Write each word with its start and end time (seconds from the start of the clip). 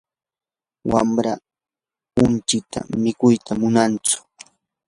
wamraa 0.91 1.39
unchikta 2.23 2.79
mikuyta 3.03 3.51
munantsu. 3.61 4.17